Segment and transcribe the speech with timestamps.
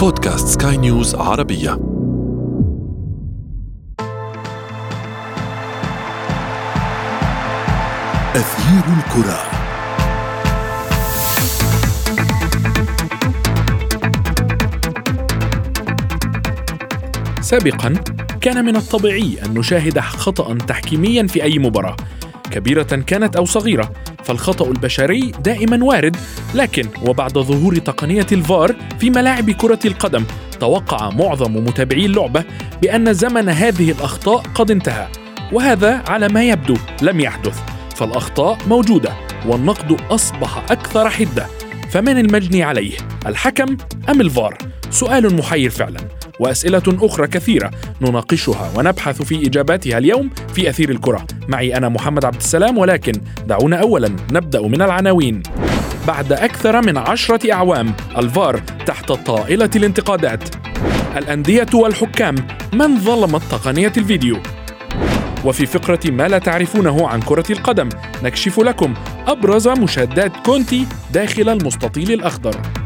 [0.00, 1.72] بودكاست سكاي نيوز عربية.
[8.34, 9.40] أثير الكرة.
[17.40, 17.94] سابقا
[18.40, 21.96] كان من الطبيعي أن نشاهد خطا تحكيميا في أي مباراة
[22.50, 23.92] كبيرة كانت أو صغيرة
[24.24, 26.16] فالخطأ البشري دائما وارد.
[26.54, 30.24] لكن وبعد ظهور تقنية الفار في ملاعب كرة القدم
[30.60, 32.44] توقع معظم متابعي اللعبة
[32.82, 35.08] بأن زمن هذه الأخطاء قد انتهى
[35.52, 37.60] وهذا على ما يبدو لم يحدث.
[37.96, 39.12] فالأخطاء موجودة
[39.46, 41.46] والنقد أصبح أكثر حدة.
[41.90, 43.76] فمن المجني عليه الحكم
[44.08, 44.58] أم الفار؟
[44.90, 46.00] سؤال محير فعلا.
[46.40, 51.26] وأسئلة أخرى كثيرة نناقشها ونبحث في إجاباتها اليوم في أثير الكرة.
[51.48, 53.12] معي أنا محمد عبد السلام ولكن
[53.46, 55.42] دعونا اولا نبدأ من العناوين.
[56.06, 60.44] بعد أكثر من عشرة أعوام الفار تحت طائلة الانتقادات.
[61.16, 62.34] الأندية والحكام
[62.72, 64.38] من ظلمت تقنيه الفيديو؟
[65.44, 67.88] وفي فقرة ما لا تعرفونه عن كرة القدم
[68.22, 68.94] نكشف لكم
[69.26, 72.79] أبرز مشادات كونتي داخل المستطيل الأخضر.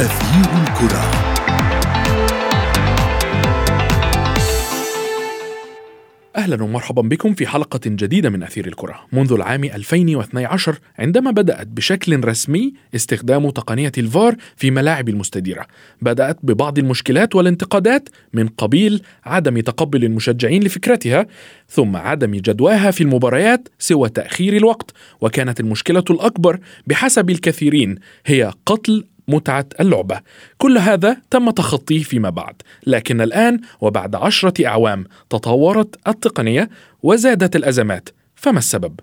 [0.00, 1.10] أثير الكرة.
[6.36, 9.00] أهلا ومرحبا بكم في حلقة جديدة من أثير الكرة.
[9.12, 15.66] منذ العام 2012 عندما بدأت بشكل رسمي استخدام تقنية الفار في ملاعب المستديرة.
[16.02, 21.26] بدأت ببعض المشكلات والانتقادات من قبيل عدم تقبل المشجعين لفكرتها
[21.68, 24.90] ثم عدم جدواها في المباريات سوى تأخير الوقت.
[25.20, 30.20] وكانت المشكلة الأكبر بحسب الكثيرين هي قتل متعة اللعبة
[30.58, 32.54] كل هذا تم تخطيه فيما بعد
[32.86, 36.68] لكن الآن وبعد عشرة أعوام تطورت التقنية
[37.02, 39.00] وزادت الأزمات فما السبب؟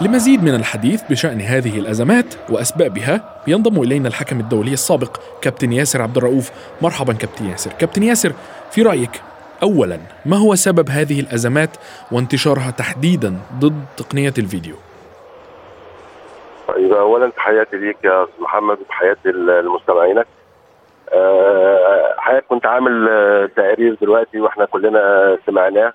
[0.00, 6.16] لمزيد من الحديث بشأن هذه الأزمات وأسبابها ينضم إلينا الحكم الدولي السابق كابتن ياسر عبد
[6.16, 6.50] الرؤوف.
[6.82, 7.72] مرحبا كابتن ياسر.
[7.72, 8.32] كابتن ياسر
[8.70, 9.22] في رأيك
[9.62, 11.70] أولا ما هو سبب هذه الأزمات
[12.12, 14.74] وانتشارها تحديدا ضد تقنية الفيديو؟
[16.68, 20.26] طيب اولا تحياتي ليك يا أستاذ محمد وتحياتي لمستمعينك
[21.12, 25.92] أه حضرتك كنت عامل آه، تقرير دلوقتي وإحنا كلنا سمعناه.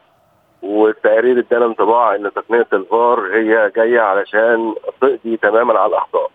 [0.63, 6.31] والتقرير ادانا انطباع إن تقنية الفار هي جاية علشان تقضي تماما على الأخطاء.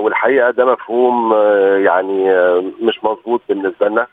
[0.00, 4.06] والحقيقة ده مفهوم آه، يعني آه، مش مظبوط بالنسبة لنا.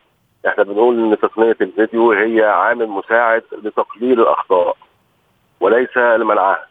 [0.48, 4.78] إحنا بنقول إن تقنية الفيديو هي عامل مساعد لتقليل الأخطاء
[5.60, 6.68] وليس لمنعها.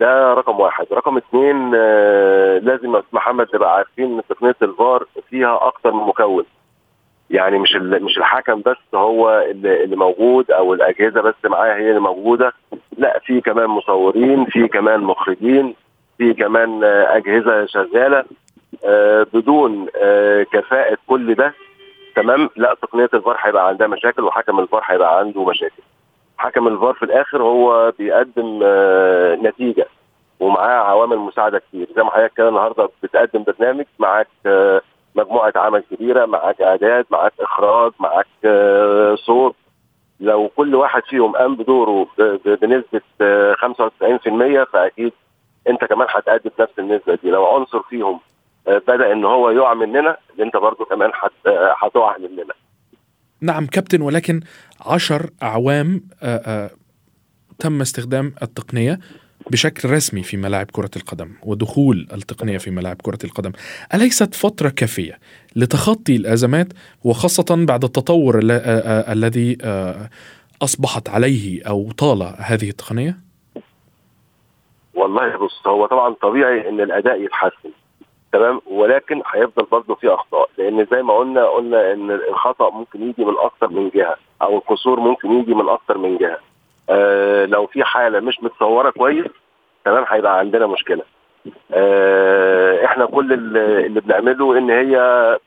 [0.00, 0.86] ده رقم واحد.
[0.92, 6.44] رقم اثنين آه، لازم محمد تبقى عارفين إن تقنية الفار فيها أكتر من مكون.
[7.30, 12.00] يعني مش مش الحكم بس هو اللي اللي موجود أو الاجهزة بس معاه هي اللي
[12.00, 12.52] موجودة.
[12.98, 15.74] لا في كمان مصورين في كمان مخرجين
[16.18, 18.24] في كمان اجهزة شغالة
[18.84, 21.54] آه، بدون آه، كفاءة كل ده.
[22.16, 25.82] تمام؟ لا تقنية الفار هيبقى عندها مشاكل وحكم الفار هيبقى عنده مشاكل.
[26.38, 29.86] حكم الفار في الآخر هو بيقدم آه، نتيجة
[30.40, 31.88] ومعاه عوامل مساعدة كتير.
[31.96, 34.28] زي ما حضرتك كده النهارده بتقدم برنامج معاك
[35.18, 39.54] مجموعة عمل كبيرة معاك إعداد معاك إخراج معاك آه، صوت.
[40.20, 42.06] لو كل واحد فيهم قام بدوره
[42.44, 45.12] بنسبة آه، 95% فأكيد
[45.68, 47.30] أنت كمان هتأدي بنفس النسبة دي.
[47.30, 48.20] لو عنصر فيهم
[48.68, 52.54] آه، بدأ إن هو يقع مننا أنت برضو كمان هت- آه، هتقع مننا.
[53.40, 54.40] نعم كابتن ولكن
[54.86, 56.70] عشر أعوام آه، آه،
[57.58, 58.98] تم استخدام التقنية.
[59.50, 63.52] بشكل رسمي في ملاعب كرة القدم ودخول التقنية في ملاعب كرة القدم.
[63.94, 65.18] أليست فترة كافية
[65.56, 66.66] لتخطي الأزمات
[67.04, 70.08] وخاصة بعد التطور آه، آه، الذي آه،
[70.62, 73.16] أصبحت عليه أو طال هذه التقنية؟
[74.94, 77.70] والله بص هو طبعا طبيعي إن الأداء يتحسن
[78.32, 83.24] تمام؟ ولكن هيفضل برضه في أخطاء لأن زي ما قلنا قلنا إن الخطأ ممكن يجي
[83.24, 86.38] من أكتر من جهة أو القصور ممكن يجي من أكتر من جهة.
[86.90, 89.26] آه لو في حالة مش متصورة كويس
[89.90, 91.02] تمام؟ هيبقى عندنا مشكلة.
[91.72, 94.98] آه إحنا كل اللي بنعمله إن هي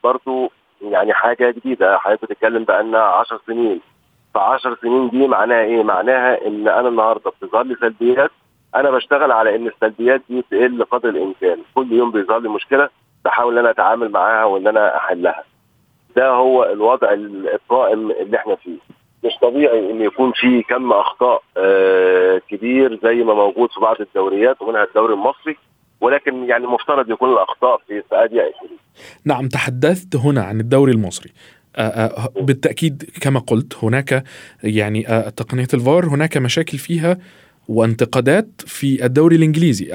[0.04, 0.50] برضه
[0.82, 1.98] يعني حاجة جديدة.
[1.98, 3.80] حضرتك بتتكلم بقالنا 10 سنين.
[4.34, 8.30] ف 10 سنين دي معناها إيه؟ معناها إن أنا النهارده بتظهر لي سلبيات
[8.74, 11.58] أنا بشتغل على إن السلبيات دي تقل قدر الإمكان.
[11.74, 12.88] كل يوم بيظهر لي مشكلة
[13.24, 15.44] بحاول إن أنا أتعامل معاها وإن أنا أحلها.
[16.16, 18.78] ده هو الوضع القائم اللي إحنا فيه.
[19.24, 24.62] مش طبيعي إن يكون في كم أخطاء آه كبير زي ما موجود في بعض الدوريات
[24.62, 25.56] ومنها الدوري المصري
[26.00, 28.52] ولكن يعني مفترض يكون الأخطاء في ادي 20
[29.24, 31.32] نعم تحدثت هنا عن الدوري المصري.
[31.76, 34.24] آه، آه، بالتأكيد كما قلت هناك
[34.64, 35.02] يعني
[35.36, 37.18] تقنية الفار هناك مشاكل فيها
[37.72, 39.88] وانتقادات في الدوري الإنجليزي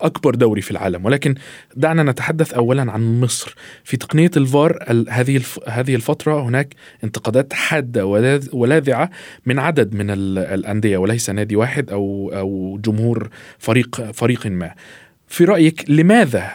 [0.00, 1.04] أكبر دوري في العالم.
[1.04, 1.34] ولكن
[1.76, 3.54] دعنا نتحدث اولا عن مصر.
[3.84, 4.78] في تقنية الفار
[5.08, 6.74] هذه هذه الفترة هناك
[7.04, 8.06] انتقادات حادة
[8.52, 9.10] ولاذعة
[9.46, 13.28] من عدد من الأندية وليس نادي واحد أو أو جمهور
[13.58, 14.74] فريق فريق ما.
[15.28, 16.50] في رأيك لماذا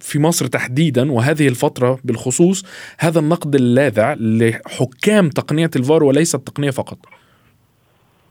[0.00, 2.64] في مصر تحديدا وهذه الفترة بالخصوص
[2.98, 6.98] هذا النقد اللاذع لحكام تقنية الفار وليس التقنيه فقط؟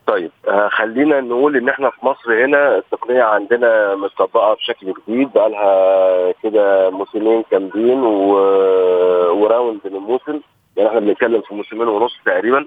[0.08, 0.32] طيب.
[0.41, 6.31] آه خلينا نقول إن إحنا في مصر هنا التقنية عندنا متطبقة بشكل جديد بقى لها
[6.44, 8.33] كده موسمين كاملين و...
[9.44, 10.39] وراوند الموسم
[10.77, 12.65] يعني إحنا بنتكلم في موسمين ونص تقريبا.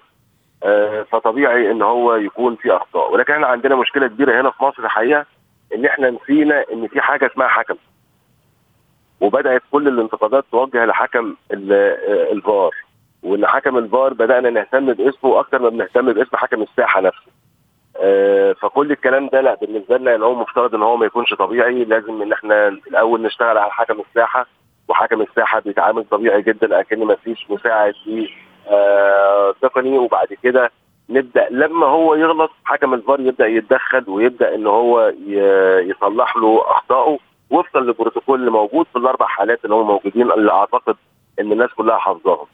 [0.63, 3.13] آه فطبيعي إن هو يكون في أخطاء.
[3.13, 5.27] ولكن إحنا عندنا مشكلة كبيرة هنا في مصر الحقيقة
[5.75, 7.75] إن إحنا نسينا إن في حاجة اسمها حكم.
[9.21, 11.35] وبدأت كل الانتقادات توجه لحكم
[12.33, 12.71] الفار.
[13.23, 17.27] وإن حكم الفار بدأنا نهتم باسمه أكثر ما بنهتم باسم حكم الساحة نفسه.
[18.61, 22.23] فكل الكلام ده لا بالنسبة لنا ان هو مفترض إن هو ما يكونش طبيعي لازم
[22.23, 24.47] إن إحنا الأول نشتغل على حكم الساحة
[24.89, 28.29] وحكم الساحة بيتعامل طبيعي جدا اكن ما فيش مساعد ليه
[28.69, 30.71] آه تقني وبعد كده
[31.11, 35.13] نبدأ لما هو يغلط حكم الفار يبدأ يتدخل ويبدأ إن هو
[35.81, 37.19] يصلح له أخطائه
[37.51, 40.97] وفقا للبروتوكول اللي موجود في الأربع حالات اللي هم موجودين اللي أعتقد
[41.41, 42.47] إن الناس كلها حافظاهم.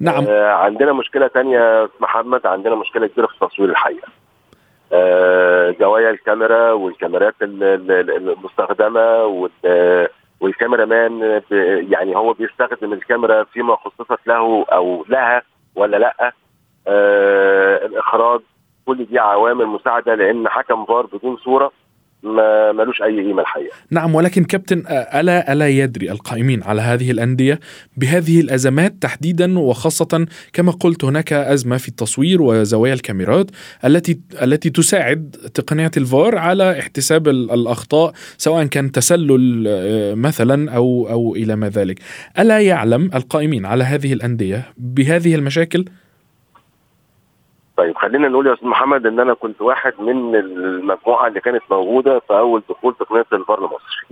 [0.00, 4.08] نعم آه عندنا مشكلة ثانية محمد عندنا مشكلة كبيرة في التصوير الحقيقة.
[4.92, 9.24] آه زوايا الكاميرا والكاميرات المستخدمة
[10.40, 11.42] والكاميرا مان
[11.90, 15.42] يعني هو بيستخدم الكاميرا فيما خصصت له أو لها
[15.76, 16.32] ولا لأ.
[16.88, 18.40] آه الإخراج
[18.86, 21.72] كل دي عوامل مساعدة لأن حكم فار بدون صورة
[22.22, 23.74] ما ملوش أي قيمة الحقيقة.
[23.90, 27.60] نعم ولكن كابتن ألا ألا يدري القائمين على هذه الأندية
[27.96, 33.50] بهذه الأزمات تحديدا وخاصه كما قلت هناك أزمة في التصوير وزوايا الكاميرات
[33.84, 41.56] التي التي تساعد تقنية الفار على احتساب الأخطاء سواء كان تسلل مثلا أو أو إلى
[41.56, 42.00] ما ذلك.
[42.38, 45.84] ألا يعلم القائمين على هذه الأندية بهذه المشاكل؟
[47.82, 52.18] طيب خلينا نقول يا أستاذ محمد إن أنا كنت واحد من المجموعة اللي كانت موجودة
[52.18, 54.06] في أول دخول تقنيه الفار لمصر.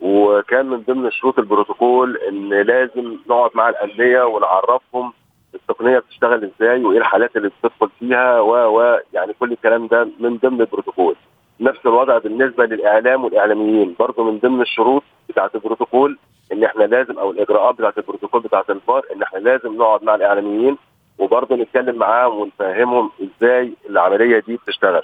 [0.00, 5.12] وكان من ضمن شروط البروتوكول إن لازم نقعد مع الأندية ونعرفهم
[5.54, 10.36] التقنية بتشتغل إزاي وإيه الحالات اللي بتدخل فيها و و يعني كل الكلام ده من
[10.36, 11.16] ضمن البروتوكول.
[11.60, 16.18] نفس الوضع بالنسبة للإعلام والإعلاميين برضه من ضمن الشروط بتاعة البروتوكول
[16.52, 20.76] إن إحنا لازم أو الإجراءات بتاعة البروتوكول بتاعة الفار إن إحنا لازم نقعد مع الإعلاميين
[21.18, 25.02] وبرضه نتكلم معاهم ونفهمهم إزاي العملية دي بتشتغل.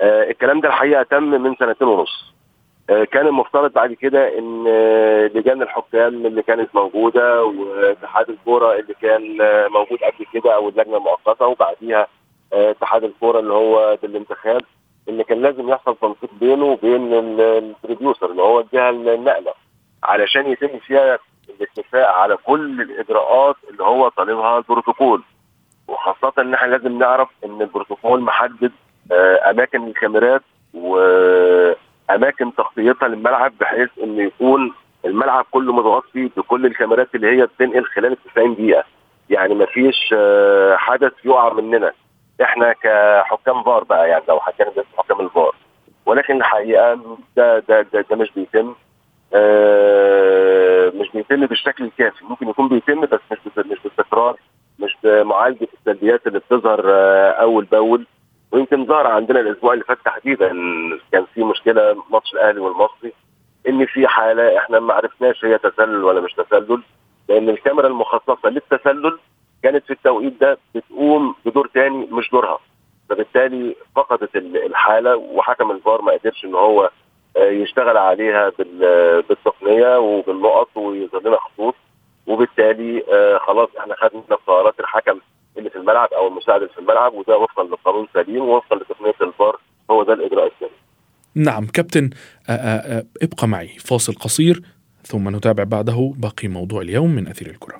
[0.00, 2.34] آه الكلام ده الحقيقة تم من سنتين ونص.
[2.90, 8.94] آه كان المفترض بعد كده إن آه لجان الحكام اللي كانت موجودة واتحاد الكورة اللي
[9.02, 12.06] كان آه موجود قبل كده أو اللجنة المؤقتة وبعديها
[12.52, 14.62] آه اتحاد الكورة اللي هو بالانتخاب
[15.08, 19.52] إن كان لازم يحصل تنسيق بينه وبين البروديوسر اللي هو الجهة النقله
[20.02, 21.18] علشان يتم فيها
[21.60, 25.22] الاتفاق على كل الإجراءات اللي هو طالبها البروتوكول.
[25.88, 28.72] وخاصة إن إحنا لازم نعرف إن البروتوكول محدد
[29.50, 30.42] أماكن الكاميرات
[30.74, 34.72] وأماكن تغطيتها للملعب بحيث إن يكون
[35.04, 38.84] الملعب كله متغطي بكل الكاميرات اللي هي بتنقل خلال 90 دقيقة.
[39.30, 40.14] يعني ما فيش
[40.74, 41.92] حدث يقع مننا.
[42.42, 45.54] إحنا كحكام فار بقى يعني لو حكينا حكام الفار.
[46.06, 46.94] ولكن الحقيقة
[47.36, 48.74] ده ده ده, ده مش بيتم.
[49.34, 50.89] آه
[51.30, 52.24] بيتم بالشكل الكافي.
[52.24, 54.36] ممكن يكون بيتم بس مش مش باستقرار
[54.78, 58.06] مش بمعالجة السلبيات اللي بتظهر آه أول بأول.
[58.52, 60.48] ويمكن ظهر عندنا الأسبوع اللي فات تحديدا
[61.12, 63.12] كان في مشكلة ماتش الأهلي والمصري
[63.68, 66.82] إن في حالة إحنا ما عرفناش هي تسلل ولا مش تسلل
[67.28, 69.18] لأن الكاميرا المخصصة للتسلل
[69.62, 72.58] كانت في التوقيت ده بتقوم بدور تاني مش دورها.
[73.10, 76.90] فبالتالي فقدت الحالة وحكم الفار ما قدرش إن هو
[77.36, 78.52] يشتغل عليها
[79.28, 81.74] بالتقنية وبالنقط ويظهر لنا خطوط
[82.26, 83.02] وبالتالي
[83.46, 85.18] خلاص إحنا خدنا قرارات الحكم
[85.58, 89.60] اللي في الملعب أو المساعد اللي في الملعب وده وفقا للقانون سليم ووفقا لتقنية الفار
[89.90, 90.70] هو ده الإجراء السليم.
[91.34, 92.10] نعم كابتن
[93.22, 94.62] ابقى معي فاصل قصير
[95.02, 97.76] ثم نتابع بعده باقي موضوع اليوم من أثير الكرة.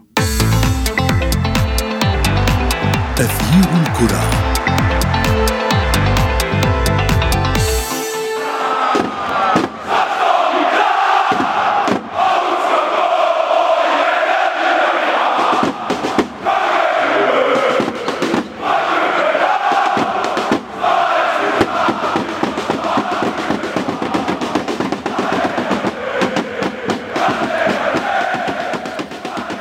[3.20, 4.59] أثير الكرة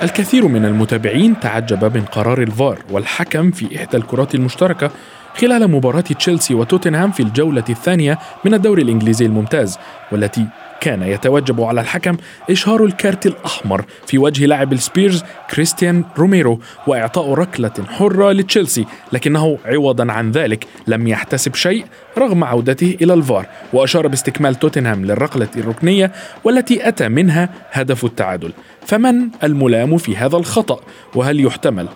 [0.03, 4.91] الكثير من المتابعين تعجب من قرار الفار والحكم في إحدى الكرات المشتركة
[5.35, 9.79] خلال مباراة تشيلسي وتوتنهام في الجولة الثانية من الدوري الإنجليزي الممتاز
[10.11, 10.45] والتي
[10.81, 12.17] كان يتوجب على الحكم
[12.49, 20.11] إشهار الكارت الأحمر في وجه لاعب السبيرز كريستيان روميرو وإعطاء ركلة حرة لتشيلسي لكنه عوضا
[20.11, 21.85] عن ذلك لم يحتسب شيء
[22.17, 23.45] رغم عودته إلى الفار.
[23.73, 26.11] وأشار باستكمال توتنهام للركلة الركنية
[26.43, 28.51] والتي أتى منها هدف التعادل.
[28.85, 30.79] فمن الملام في هذا الخطأ؟
[31.15, 31.87] وهل يحتمل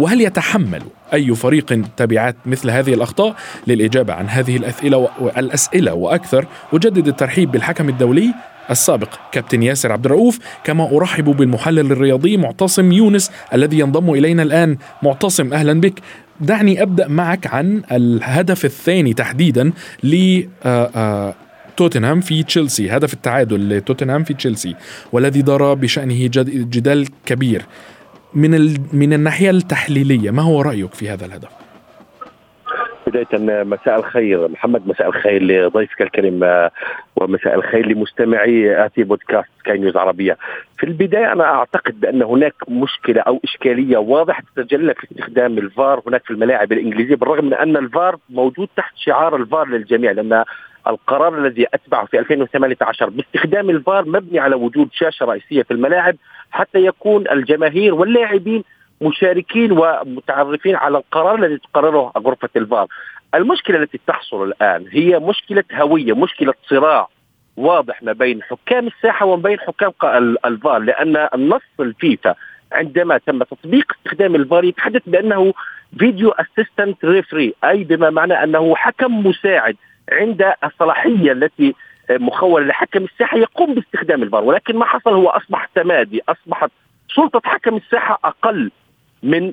[0.00, 7.08] وهل يتحمل أي فريق تبعات مثل هذه الأخطاء؟ للإجابة عن هذه الأسئلة والأسئلة وأكثر أجدد
[7.08, 8.34] الترحيب بالحكم الدولي
[8.70, 14.76] السابق كابتن ياسر عبد الرؤوف كما أرحب بالمحلل الرياضي معتصم يونس الذي ينضم إلينا الآن.
[15.02, 16.00] معتصم أهلا بك.
[16.40, 21.34] دعني أبدأ معك عن الهدف الثاني تحديدا ل آه، آه،
[21.76, 22.90] توتنهام في تشيلسي.
[22.90, 24.74] هدف التعادل لتوتنهام في تشيلسي
[25.12, 27.66] والذي دار بشأنه جدال كبير.
[28.34, 31.48] من من الناحية التحليلية ما هو رأيك في هذا الهدف؟
[33.10, 34.48] بداية مساء الخير.
[34.48, 36.68] محمد مساء الخير لضيفك الكريم
[37.16, 40.36] ومساء الخير لمستمعي آتي بودكاست سكاي نيوز عربية.
[40.78, 46.24] في البداية أنا أعتقد بأن هناك مشكلة أو إشكالية واضحة تتجلى في استخدام الفار هناك
[46.24, 50.44] في الملاعب الإنجليزية بالرغم من أن الفار موجود تحت شعار الفار للجميع لأن
[50.86, 56.16] القرار الذي أتبعه في 2018 باستخدام الفار مبني على وجود شاشة رئيسية في الملاعب
[56.50, 58.64] حتى يكون الجماهير واللاعبين
[59.02, 62.86] مشاركين ومتعرفين على القرار الذي تقرره غرفة الفار.
[63.34, 67.08] المشكلة التي تحصل الآن هي مشكلة هوية، مشكلة صراع
[67.56, 69.92] واضح ما بين حكام الساحة وما بين حكام
[70.44, 72.34] الفار لأن النص الفيفا
[72.72, 75.54] عندما تم تطبيق استخدام الفار يتحدث بأنه
[75.98, 79.76] video assistant referee أي بما معنى أنه حكم مساعد
[80.12, 81.74] عند الصلاحية التي
[82.10, 86.70] مخولة لحكم الساحة يقوم باستخدام الفار ولكن ما حصل هو أصبح تمادي أصبحت
[87.16, 88.70] سلطة حكم الساحة أقل
[89.22, 89.52] من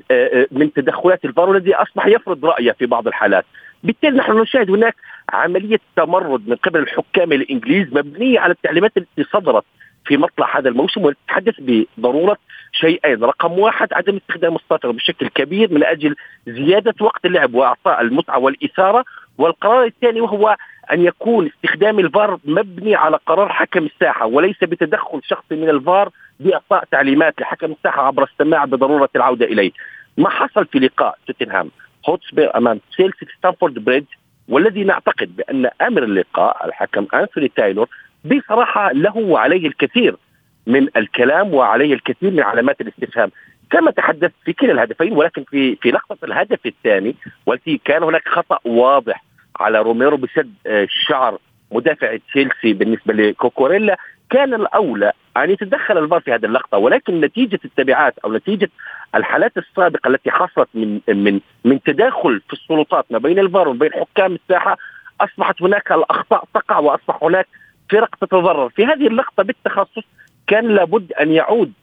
[0.51, 3.45] من تدخلات الفار والذي أصبح يفرض رأيه في بعض الحالات.
[3.83, 4.95] بالتالي نحن نشاهد هناك
[5.29, 9.63] عملية تمرد من قبل الحكام الإنجليز مبنية على التعليمات التي صدرت
[10.05, 12.37] في مطلع هذا الموسم وتتحدث بضرورة
[12.71, 16.15] شيئين، رقم واحد عدم استخدام الساطر بشكل كبير من أجل
[16.47, 19.05] زيادة وقت اللعب وإعطاء المتعة والإثارة.
[19.37, 20.57] والقرار الثاني وهو
[20.91, 26.09] أن يكون استخدام الفار مبني على قرار حكم الساحة وليس بتدخل شخصي من الفار
[26.39, 29.71] بإعطاء تعليمات لحكم الساحة عبر السماع بضرورة العودة إليه.
[30.17, 31.71] ما حصل في لقاء توتنهام
[32.09, 34.05] هوتسبير أمام تشيلسي ستامفورد بريدج
[34.47, 37.89] والذي نعتقد بأن أن اللقاء الحكم أنثوني تايلور
[38.25, 40.15] بصراحة له وعليه الكثير
[40.67, 43.31] من الكلام وعليه الكثير من علامات الاستفهام
[43.69, 47.15] كما تحدث في كلا الهدفين ولكن في في لقطة الهدف الثاني
[47.45, 49.23] والتي كان هناك خطأ واضح
[49.59, 51.37] على روميرو بسد آه، شعر
[51.71, 53.97] مدافع تشيلسي بالنسبة لكوكوريلا
[54.29, 58.69] كان الأولى أن يتدخل الفار في هذه اللقطة ولكن نتيجة التبعات أو نتيجة
[59.15, 64.35] الحالات السابقة التي حصلت من من من تداخل في السلطات ما بين الفار وبين حكام
[64.35, 64.77] الساحة
[65.21, 67.47] أصبحت هناك الأخطاء تقع وأصبح هناك
[67.91, 68.69] فرق تتضرر.
[68.69, 70.03] في هذه اللقطة بالتخصيص
[70.47, 71.73] كان لابد أن يعود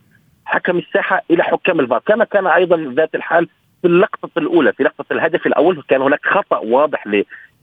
[0.44, 3.48] حكم الساحة إلى حكام الفار كما كان أيضا ذات الحال
[3.82, 7.06] في اللقطة الأولى في لقطة الهدف الأول كان هناك خطأ واضح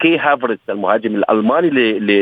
[0.02, 1.70] لكاي هافيرتز المهاجم الألماني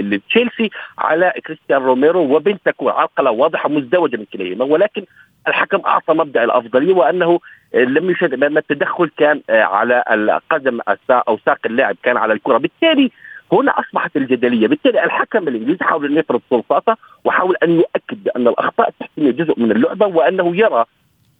[0.01, 5.05] لتشيلسي على كريستيان روميرو وبنتانكور عرقلة واضحة مزدوجة من كليهما ولكن
[5.47, 7.39] الحكم أعطى مبدأ الأفضلية وأنه
[7.73, 12.57] لم يشهد بان التدخل كان على القدم أو ساق اللاعب كان على الكرة.
[12.57, 13.11] بالتالي
[13.51, 18.89] هنا أصبحت الجدلية، بالتالي الحكم الإنجليزي حاول أن يفرض سلطاته وحاول أن يؤكد بأن الأخطاء
[18.89, 20.85] التحكيميه جزء من اللعبة وأنه يرى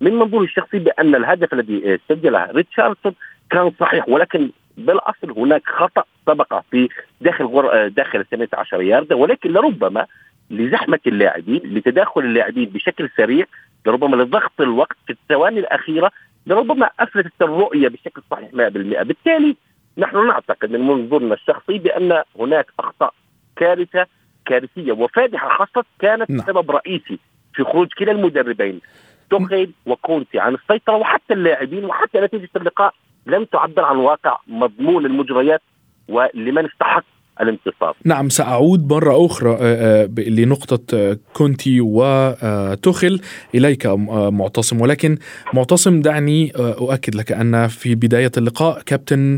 [0.02, 3.14] من منظور الشخصي بأن الهدف الذي سجله ريتشاردسون
[3.50, 4.50] كان صحيح ولكن
[4.86, 6.90] بالأصل هناك خطأ سبق في
[7.22, 7.88] داخل غر...
[7.88, 10.06] داخل 18 يارده ولكن لربما
[10.50, 13.46] لزحمة اللاعبين لتداخل اللاعبين بشكل سريع
[13.86, 16.12] لربما لضغط الوقت في الثواني الأخيرة
[16.48, 19.56] لربما افلتت الرؤية بشكل صحيح 100% بالتالي
[19.98, 23.14] نحن نعتقد من منظورنا الشخصي بأن هناك أخطاء
[23.56, 24.06] كارثة
[24.46, 26.46] كارثية وفادحة حصلت كانت نعم.
[26.46, 27.20] سبب رئيسي
[27.54, 28.82] في خروج كلا المدربين
[29.30, 32.94] توخيل وكونتي عن السيطرة وحتى اللاعبين وحتى نتيجة اللقاء
[33.30, 35.62] لم تعبر عن واقع مضمون المجريات
[36.10, 37.04] ولمن استحق
[37.42, 37.96] الانتصار.
[38.06, 43.22] نعم سأعود مرة أخرى آه، آه، لنقطة آه، كونتي وتخل
[43.56, 44.82] إليك معتصم.
[44.82, 45.18] ولكن
[45.54, 49.38] معتصم دعني أؤكد لك أن في بداية اللقاء كابتن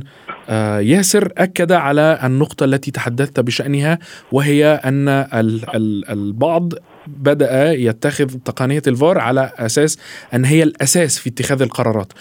[0.80, 4.00] ياسر أكد على النقطة التي تحدثت بشأنها
[4.32, 5.08] وهي أن
[6.10, 6.74] البعض
[7.08, 10.00] بدأ يتخذ تقنية الفار على أساس
[10.34, 12.14] أن هي الأساس في اتخاذ القرارات.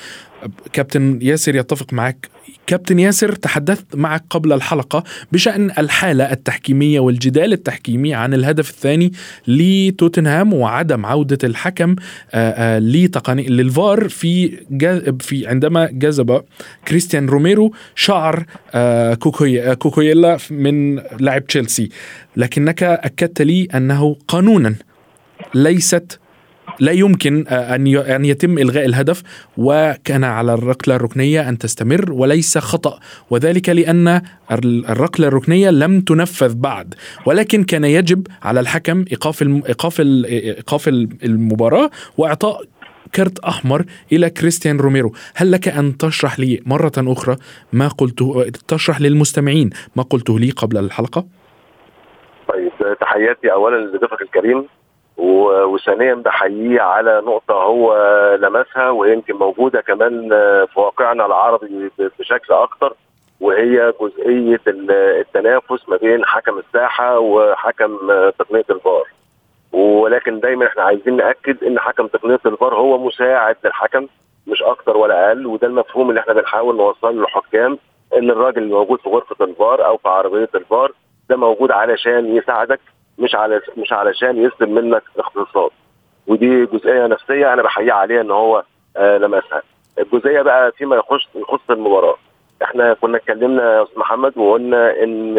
[0.73, 2.29] كابتن ياسر يتفق معك.
[2.67, 9.13] كابتن ياسر تحدثت معك قبل الحلقة بشأن الحالة التحكيمية والجدال التحكيمي عن الهدف الثاني
[9.47, 11.97] لتوتنهام وعدم عودة الحكم
[12.33, 14.49] آه، آه، لتقني للفار في
[15.21, 16.43] في عندما جذب
[16.89, 18.45] كريستيان روميرو شعر
[18.75, 19.15] آه،
[19.75, 21.89] كوكويلا من لاعب تشيلسي.
[22.37, 24.75] لكنك أكدت لي أنه قانونا
[25.55, 26.20] ليست
[26.81, 29.23] لا يمكن آه، أن أن يتم إلغاء الهدف
[29.57, 32.99] وكان على الركلة الركنية أن تستمر وليس خطأ.
[33.31, 34.23] وذلك لأن
[34.91, 36.95] الركلة الركنية لم تنفذ بعد.
[37.27, 40.89] ولكن كان يجب على الحكم إيقاف إيقاف إيقاف
[41.25, 42.65] المباراة وإعطاء
[43.15, 47.37] كرت أحمر إلى كريستيان روميرو، هل لك أن تشرح لي مرة أخرى
[47.73, 51.27] ما قلته تشرح للمستمعين ما قلته لي قبل الحلقة؟
[52.49, 54.67] طيب تحياتي اولا لضيفك الكريم.
[55.21, 57.95] وثانيا بحييه على نقطة هو
[58.41, 60.29] لمسها ويمكن موجودة كمان
[60.67, 62.95] في واقعنا العربي بشكل أكثر
[63.41, 67.99] وهي جزئية التنافس ما بين حكم الساحة وحكم
[68.39, 69.05] تقنية الفار.
[69.73, 74.07] ولكن دايما إحنا عايزين نأكد إن حكم تقنية الفار هو مساعد للحكم
[74.47, 77.79] مش أكتر ولا أقل وده المفهوم اللي إحنا بنحاول نوصله للحكام
[78.19, 80.93] إن الراجل اللي موجود في غرفة الفار أو في عربية الفار
[81.31, 82.81] ده موجود علشان يساعدك
[83.21, 85.71] مش على مش علشان يسلم منك اقتصاد
[86.27, 88.63] ودي جزئية نفسية أنا بحييه عليها إن هو
[88.97, 89.63] آه لمسها
[89.99, 92.17] الجزئية بقى فيما يخص يخص المباراة.
[92.63, 95.39] إحنا كنا اتكلمنا يا أستاذ محمد وقلنا إن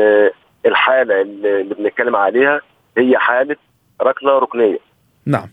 [0.65, 2.61] الحالة اللي بنتكلم عليها
[2.97, 3.55] هي حالة
[4.01, 4.79] ركلة ركنية.
[5.25, 5.47] نعم.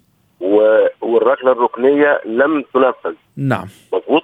[1.03, 3.15] والركلة الركنية لم تنفذ.
[3.37, 3.67] نعم.
[3.93, 4.23] مظبوط؟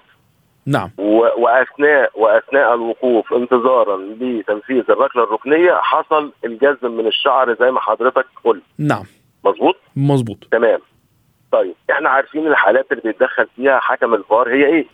[0.67, 0.91] نعم.
[1.39, 8.63] واثناء وأثناء الوقوف انتظارا لتنفيذ الركله الركنية حصل الجزم من الشعر زي ما حضرتك قلت.
[8.79, 9.05] نعم.
[9.45, 10.37] مظبوط؟ مظبوط.
[10.51, 10.79] تمام.
[11.53, 14.87] طيب إحنا عارفين الحالات اللي بيتدخل فيها حكم الفار هي إيه؟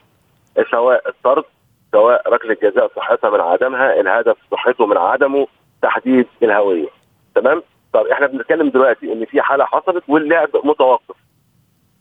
[0.71, 1.45] سواء الطرد
[1.93, 5.47] سواء ركلة جزاء صحتها من عدمها الهدف صحته من عدمه
[5.83, 6.89] تحديد الهوية.
[7.35, 7.63] تمام؟
[7.93, 11.17] طب إحنا بنتكلم دلوقتي إن في حالة حصلت واللعب متوقف.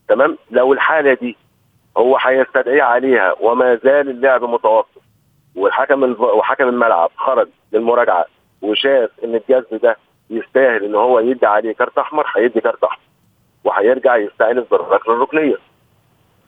[0.08, 1.38] تمام؟ لو الحالة دي
[2.00, 5.02] هو هيستدعي عليها وما زال اللعب متوقف
[5.56, 8.26] والحكم وحكم الملعب خرج للمراجعة
[8.62, 9.98] وشاف إن الجذب ده
[10.30, 13.04] يستاهل إن هو يدي عليه كارت أحمر هيدي كارت أحمر
[13.64, 15.56] وهيرجع يستأنف بالركله الركنية.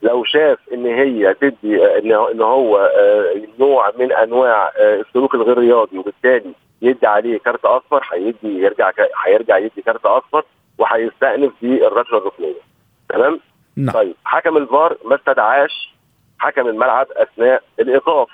[0.02, 1.98] لو شاف إن هي تدي
[2.32, 8.08] إن هو آه، نوع من أنواع آه، السلوك الغير رياضي وبالتالي يدي عليه كارت أصفر
[8.14, 8.92] هيدي يرجع
[9.26, 10.44] هيرجع يدي كارت أصفر
[10.78, 12.62] وهيستأنف بالركله الركنية.
[13.10, 13.40] تمام؟
[13.78, 13.94] نعم.
[13.94, 15.94] طيب حكم الفار ما استدعاش
[16.40, 18.30] حكم الملعب أثناء الإيقاف.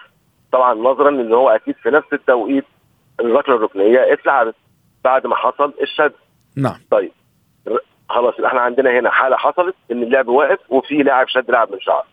[0.52, 2.65] طبعا نظرا إن هو أكيد في نفس التوقيت
[3.19, 4.56] الركله الركنية اتلعبت
[5.04, 6.13] بعد ما حصل الشد.
[6.56, 6.80] نعم.
[6.91, 7.12] طيب
[8.10, 12.06] خلاص إحنا عندنا هنا حالة حصلت إن اللعب واقف وفي لاعب شد لاعب من شعر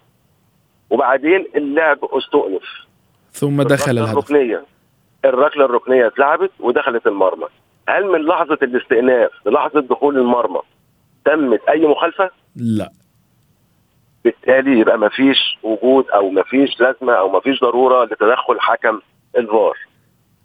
[0.91, 2.63] وبعدين اللعب استؤنف.
[3.33, 4.13] ثم دخل الهدف.
[4.13, 4.65] الركنية.
[5.25, 7.47] الركله الركنية اتلعبت ودخلت المرمى.
[7.89, 10.61] هل من لحظة الاستئناف للحظة دخول المرمى
[11.25, 12.91] تمت أي مخالفة؟ لا.
[14.25, 19.01] بالتالي يبقى ما فيش وجود أو ما فيش لازمة أو ما فيش ضرورة لتدخل حكم
[19.39, 19.79] الفار.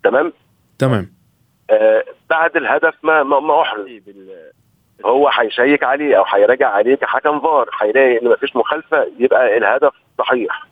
[0.03, 0.33] تمام؟
[0.79, 1.11] تمام.
[1.69, 3.87] آه بعد الهدف ما ما, ما أحرز.
[5.05, 7.69] هو هيشيك عليه أو هيراجع عليه كحكم فار.
[7.81, 10.65] هيلاقي إن ما فيش مخالفة يبقى الهدف صحيح.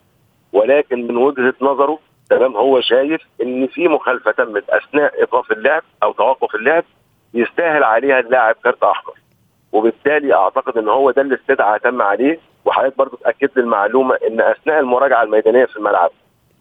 [0.53, 6.11] ولكن من وجهة نظره تمام هو شايف إن في مخالفة تمت أثناء إيقاف اللعب أو
[6.11, 6.83] توقف اللعب
[7.33, 9.13] يستاهل عليها اللاعب كارت أحمر.
[9.71, 14.41] وبالتالي أعتقد إن هو ده اللي استدعى تم عليه وحضرتك برضه تأكد لي المعلومة إن
[14.41, 16.11] أثناء المراجعة الميدانية في الملعب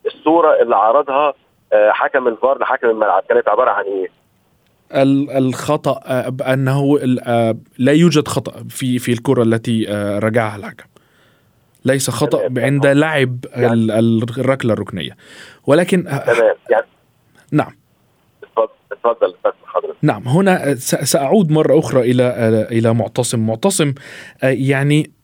[0.07, 1.35] الصورة اللي عرضها
[1.73, 4.09] آه، حكم الفار لحكم الملعب كانت عبارة عن إيه؟
[5.39, 9.85] الخطأ آه، أنه آه، لا يوجد خطأ في في الكرة التي
[10.23, 10.85] رجعها الحكم.
[11.85, 15.17] ليس خطأ عند لعب يعني الركلة الركنية.
[15.67, 16.55] ولكن تمام.
[16.71, 16.87] يعني
[17.53, 17.73] نعم.
[18.91, 19.97] تفضل حضرتك.
[20.03, 20.29] نعم.
[20.29, 22.23] هنا سأعود مرة أخرى إلى
[22.71, 23.47] إلى معتصم.
[23.47, 23.95] معتصم
[24.43, 25.16] يعني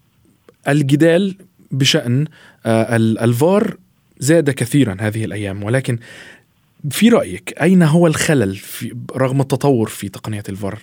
[0.68, 1.37] الجدال
[1.70, 2.27] بشأن
[2.66, 3.77] آه، الفار
[4.18, 5.98] زاد كثيرا هذه الأيام ولكن
[6.90, 10.79] في رأيك أين هو الخلل في رغم التطور في تقنية الفار؟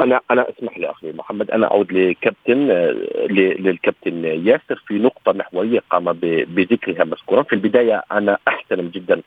[0.00, 2.94] أنا أنا أسمح لي أخي محمد أنا أعود لكابتن آه،
[3.30, 6.12] للكابتن ياسر في نقطة محورية قام
[6.48, 9.22] بذكرها مذكورا في البداية أنا أحترم جدا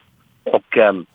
[0.53, 1.05] حكام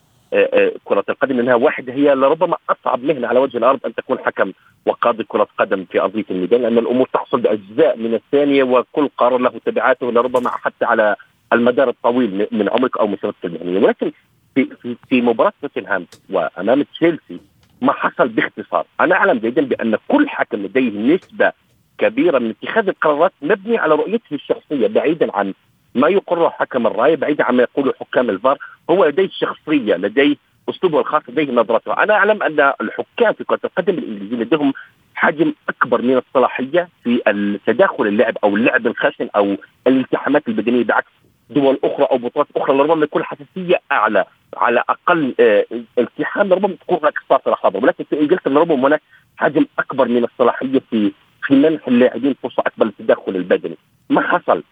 [0.84, 4.52] كرة القدم إنها واحدة هي لربما أصعب مهنة على وجه الأرض أن تكون حكم
[4.86, 9.60] وقاضي كرة قدم في ارضية الميدان لأن الأمور تحصل باجزاء من الثانية وكل قرار له
[9.66, 11.16] تبعاته لربما حتى على
[11.52, 13.80] المدار الطويل من عمرك أو مسيرتك المهنية.
[13.86, 14.12] ولكن
[14.54, 17.40] في في, في مباراة توتنهام وأمام تشيلسي
[17.82, 21.52] ما حصل باختصار، أنا أعلم جيدا بأن كل حكم لديه نسبة
[21.98, 25.54] كبيرة من اتخاذ القرارات مبني على رؤيته الشخصية بعيدا عن
[25.94, 28.58] ما يقره حكم الرأي بعيدا عن ما يقوله حكام الفار
[28.90, 30.36] هو لديه شخصية لديه
[30.68, 31.92] أسلوبه الخاص لديه نظرته.
[32.02, 34.72] أنا أعلم أن الحكام في كرة القدم الانجليزيه لديهم
[35.14, 41.10] حجم أكبر من الصلاحية في التداخل اللعب أو اللعب الخشن أو الالتحامات البدنية بعكس
[41.50, 42.76] دول أخرى أو بطولات أخرى.
[42.76, 44.24] لربما يكون حساسية أعلى
[44.56, 45.64] على أقل آه،
[45.98, 49.02] التحام ربما تكون هناك صافره حاضره ولكن في إنجلترا ربما هناك
[49.36, 53.76] حجم أكبر من الصلاحية في في منح اللاعبين فرصة أكبر للتدخل البدني.
[54.10, 54.62] ما حصل؟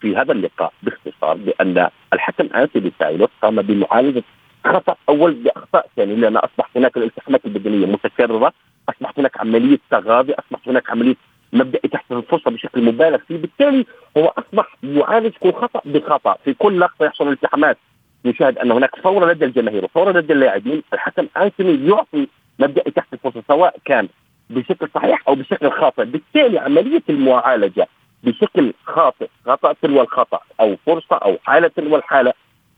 [0.00, 4.22] في هذا اللقاء باختصار بأن الحكم انتوني تايلور قام بمعالجة
[4.64, 8.52] خطأ أول بأخطاء ثانية لأن اصبح هناك الالتحامات البدنية متكررة
[8.88, 11.16] أصبحت هناك عملية تغاضي أصبحت هناك عملية
[11.52, 13.36] مبدئي تحت الفرصة بشكل مبالغ فيه.
[13.36, 13.86] بالتالي
[14.16, 16.36] هو أصبح يعالج كل خطأ بخطأ.
[16.44, 17.78] في كل لقطة يحصل التحامات
[18.24, 20.82] نشاهد أن هناك فورة لدى الجماهير وفورة لدى اللاعبين.
[20.92, 24.08] الحكم انتوني يعطي مبدئي تحت الفرصة سواء كان
[24.50, 26.04] بشكل صحيح أو بشكل خاطئ.
[26.04, 27.88] بالتالي عملية المعالجة
[28.22, 32.32] بشكل خاطئ خطأ تلو الخطأ أو فرصة أو حالة تلو الحالة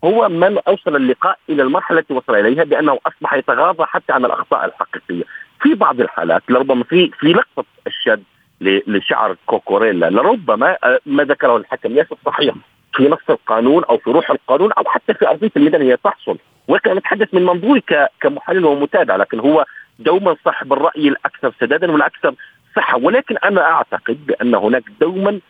[0.04, 4.64] هو من أوصل اللقاء إلى المرحلة التي وصل إليها بأنه أصبح يتغاضى حتى عن الأخطاء
[4.64, 5.24] الحقيقية.
[5.62, 8.22] في بعض الحالات لربما في في لقطة الشد
[8.60, 12.54] لشعر كوكوريلا لربما آه، ما ذكره الحكم ليس صحيح
[12.94, 16.94] في نص القانون أو في روح القانون أو حتى في أرضية الميدان هي تحصل ولكن
[16.94, 17.82] نتحدث من منظوري
[18.20, 19.64] كمحلل ومتابع لكن هو
[19.98, 22.34] دوما صاحب الرأي الأكثر سدادا والأكثر
[22.76, 22.98] صحة.
[22.98, 25.40] ولكن أنا أعتقد بأن هناك دوما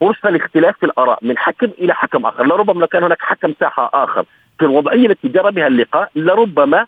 [0.00, 2.46] فرصة لاختلاف في الآراء من حكم إلى حكم آخر.
[2.46, 4.24] لربما كان هناك حكم ساحة آخر
[4.58, 6.86] في الوضعية التي جرى بها اللقاء لربما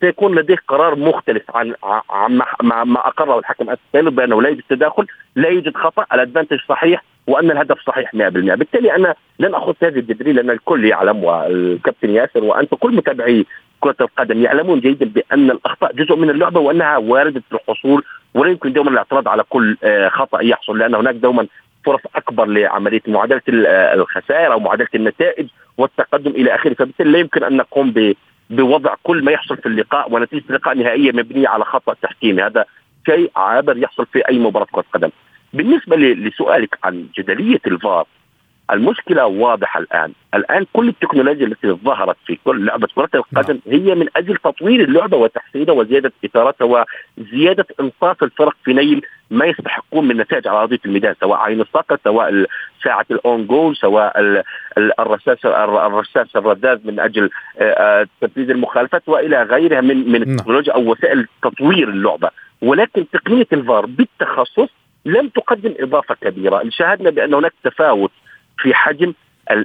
[0.00, 1.74] سيكون لديه قرار مختلف عن
[2.10, 6.06] عن ما, أقره الحكم السابق بأنه لا يوجد تداخل لا يوجد خطأ.
[6.12, 8.18] الأدفانتج صحيح وأن الهدف صحيح 100%
[8.54, 13.46] بالتالي أنا لن أخذ هذه الجدري لأن الكل يعلم والكابتن ياسر وأنت كل متابعي
[13.80, 18.90] كرة القدم يعلمون جيدا بأن الأخطاء جزء من اللعبة وأنها واردة الحصول ولا يمكن دوما
[18.90, 21.46] الاعتراض على كل آه، خطأ يحصل لأن هناك دوما
[21.84, 25.46] فرص أكبر لعملية معادلة آه، الخسائر أو معادلة النتائج
[25.78, 26.74] والتقدم إلى آخره.
[26.74, 28.14] فبالتالي لا يمكن أن نقوم
[28.50, 32.42] بوضع كل ما يحصل في اللقاء ونتيجة اللقاء نهائية مبنية على خطأ تحكيمي.
[32.42, 32.64] هذا
[33.06, 35.10] شيء عابر يحصل في أي مباراة كرة قدم.
[35.52, 38.06] بالنسبة لسؤالك عن جدلية الفار
[38.72, 43.80] المشكلة واضحة الآن، الآن كل التكنولوجيا التي ظهرت في كل لعبة كرة القدم نعم.
[43.80, 46.86] هي من أجل تطوير اللعبة وتحسينها وزيادة إثارتها
[47.18, 51.98] وزيادة إنصاف الفرق في نيل ما يستحقون من نتائج على أرضية الميدان سواء عين الصقر
[52.04, 52.46] سواء
[52.84, 54.42] ساعة الأون جول سواء
[54.78, 60.30] الرشاش الرشاش الرذاذ من أجل آه، آه، تنفيذ المخالفات وإلى غيرها من من نعم.
[60.30, 62.30] التكنولوجيا أو وسائل تطوير اللعبة
[62.62, 64.68] ولكن تقنية الفار بالتخصص
[65.04, 68.10] لم تقدم إضافة كبيرة، شاهدنا بأن هناك تفاوت
[68.62, 69.12] في حجم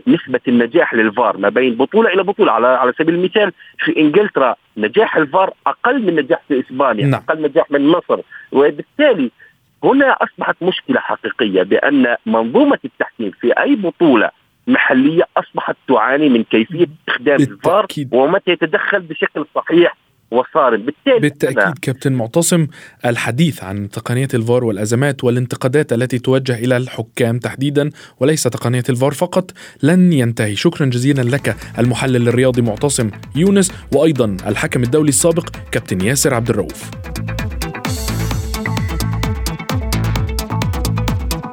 [0.08, 2.52] نسبة النجاح للفار ما بين بطولة إلى بطولة.
[2.52, 7.22] على على سبيل المثال في إنجلترا نجاح الفار أقل من نجاح في إسبانيا نعم.
[7.30, 8.20] أقل نجاح من مصر.
[8.52, 9.32] وبالتالي
[9.84, 14.30] هنا أصبحت مشكلة حقيقية بأن منظومة التحكيم في أي بطولة
[14.68, 19.98] محلية أصبحت تعاني من كيفية استخدام الفار ومتى يتدخل بشكل صحيح
[20.32, 22.68] وصارم بالتالي بالتأكيد كابتن معتصم
[23.06, 29.52] الحديث عن تقنية الفار والأزمات والانتقادات التي توجه إلى الحكام تحديدا وليس تقنية الفار فقط.
[29.84, 30.56] لن ينتهي.
[30.56, 36.92] شكرا جزيلا لك المحلل الرياضي معتصم يونس وأيضا الحكم الدولي السابق كابتن ياسر عبد الرؤوف.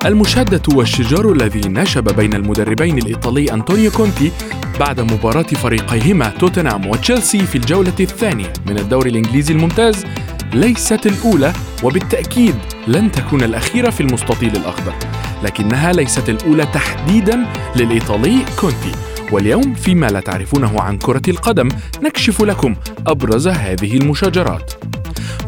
[0.06, 4.32] المشادة والشجار الذي نشب بين المدربين الإيطالي أنطونيو كونتي
[4.80, 10.06] بعد مباراة فريقيهما توتنهام وتشيلسي في الجولة الثانية من الدوري الإنجليزي الممتاز
[10.54, 12.54] ليست الأولى وبالتأكيد
[12.88, 14.94] لن تكون الأخيرة في المستطيل الأخضر
[15.42, 18.92] لكنها ليست الأولى تحديدا للإيطالي كونتي.
[19.32, 21.68] واليوم فيما لا تعرفونه عن كرة القدم
[22.02, 22.74] نكشف لكم
[23.06, 24.72] أبرز هذه المشاجرات.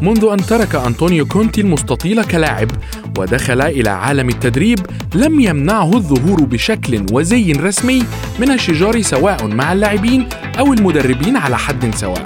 [0.01, 2.71] منذ أن ترك أنطونيو كونتي المستطيل كلاعب
[3.17, 4.79] ودخل إلى عالم التدريب
[5.15, 8.03] لم يمنعه الظهور بشكل وزي رسمي
[8.39, 12.25] من الشجار سواء مع اللاعبين أو المدربين على حد سواء.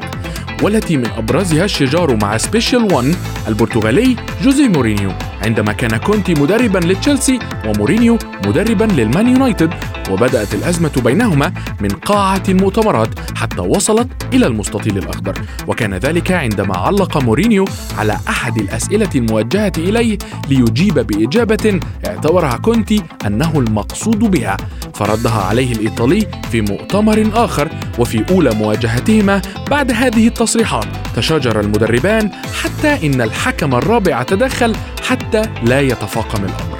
[0.63, 3.15] والتي من أبرزها الشجار مع special 1
[3.47, 5.11] البرتغالي جوزي مورينيو.
[5.45, 9.73] عندما كان كونتي مدربا لتشيلسي ومورينيو مدربا للمان يونايتد
[10.09, 15.41] وبدأت الأزمة بينهما من قاعة المؤتمرات حتى وصلت إلى المستطيل الأخضر.
[15.67, 17.65] وكان ذلك عندما علق مورينيو
[17.97, 20.17] على أحد الأسئلة الموجهة إليه
[20.49, 24.57] ليجيب بإجابة اعتبرها كونتي أنه المقصود بها.
[24.93, 27.69] فردها عليه الإيطالي في مؤتمر آخر
[27.99, 30.85] وفي أولى مواجهتهما بعد هذه التصريحات.
[31.15, 32.31] تشاجر المدربان
[32.63, 34.75] حتى إن الحكم الرابع تدخل
[35.07, 36.78] حتى لا يتفاقم الأمر.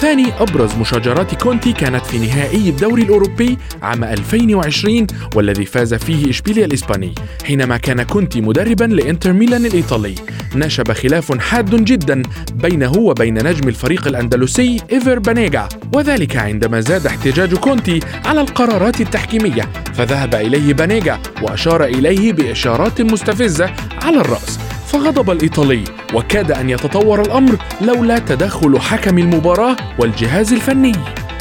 [0.00, 6.64] ثاني أبرز مشاجرات كونتي كانت في نهائي الدوري الأوروبي عام 2020 والذي فاز فيه إشبيليا
[6.64, 10.14] الإسباني حينما كان كونتي مدربا لإنتر ميلان الإيطالي.
[10.54, 12.22] نشب خلاف حاد جدا
[12.54, 19.62] بينه وبين نجم الفريق الأندلسي إيفر بانيغا وذلك عندما زاد احتجاج كونتي على القرارات التحكيمية
[19.94, 23.70] فذهب إليه بانيغا وأشار إليه بإشارات مستفزة
[24.02, 24.65] على الرأس.
[24.96, 30.92] فغضب الإيطالي وكاد أن يتطور الأمر لولا تدخل حكم المباراة والجهاز الفني.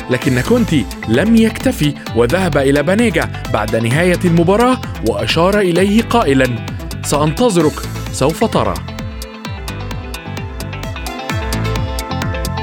[0.09, 4.77] لكن كونتي لم يكتفي وذهب إلى بانيجا بعد نهاية المباراة
[5.09, 6.47] وأشار إليه قائلا
[7.03, 7.73] سأنتظرك
[8.11, 8.73] سوف ترى.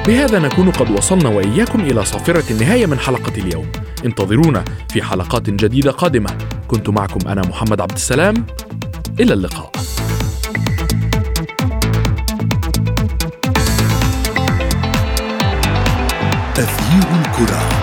[0.06, 3.72] بهذا نكون قد وصلنا وإياكم إلى صافرة النهاية من حلقة اليوم.
[4.04, 6.30] انتظرونا في حلقات جديدة قادمة.
[6.68, 8.46] كنت معكم أنا محمد عبد السلام.
[9.20, 9.72] إلى اللقاء.
[17.32, 17.81] Sakura.